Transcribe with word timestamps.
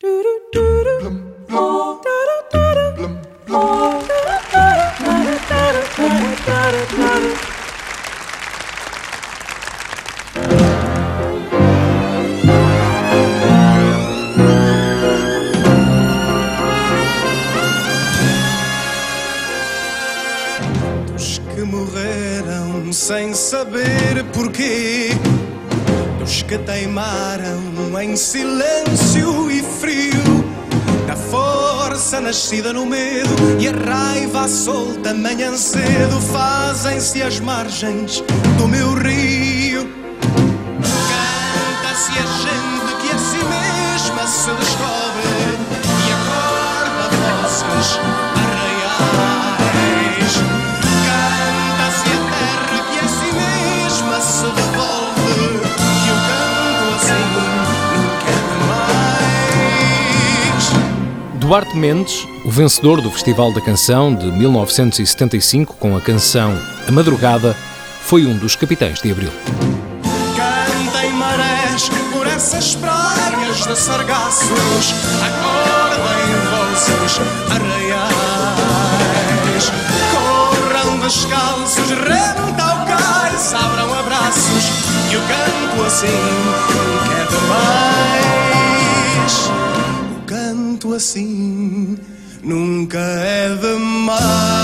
Dos 0.00 0.12
que 21.38 21.62
morreram 21.62 22.92
sem 22.92 23.34
saber 23.34 24.24
porquê, 24.32 25.08
dos 26.20 26.42
que 26.42 26.56
teimaram 26.58 27.77
em 27.96 28.16
silêncio 28.16 29.50
e 29.50 29.62
frio, 29.62 30.44
da 31.06 31.16
força 31.16 32.20
nascida 32.20 32.72
no 32.72 32.84
medo 32.84 33.30
e 33.58 33.66
a 33.66 33.72
raiva 33.72 34.46
solta 34.46 35.14
manhã 35.14 35.56
cedo, 35.56 36.20
fazem-se 36.30 37.22
as 37.22 37.40
margens 37.40 38.22
do 38.58 38.68
meu 38.68 38.92
rio. 38.94 39.57
Duarte 61.48 61.74
Mendes, 61.74 62.28
o 62.44 62.50
vencedor 62.50 63.00
do 63.00 63.10
Festival 63.10 63.50
da 63.54 63.60
Canção 63.62 64.14
de 64.14 64.30
1975 64.30 65.76
com 65.76 65.96
a 65.96 66.00
canção 66.00 66.54
A 66.86 66.92
Madrugada, 66.92 67.56
foi 68.02 68.26
um 68.26 68.36
dos 68.36 68.54
capitães 68.54 69.00
de 69.00 69.10
Abril. 69.10 69.32
Cantem 70.36 71.10
marés 71.12 71.88
por 72.12 72.26
essas 72.26 72.74
praias 72.74 73.66
de 73.66 73.74
sargaços, 73.74 74.94
acordem 75.24 76.34
vozes 76.50 77.18
arraiais. 77.50 78.12
Corram 80.12 80.98
descalços, 80.98 81.88
renta 81.88 82.62
ao 82.62 82.84
cais, 82.84 83.54
abram 83.54 83.98
abraços, 83.98 84.70
e 85.10 85.16
o 85.16 85.20
canto 85.20 85.82
assim 85.86 86.08
nunca 86.44 87.14
é 87.14 87.87
assim 90.98 91.96
nunca 92.42 92.98
é 92.98 93.54
demais. 93.54 94.57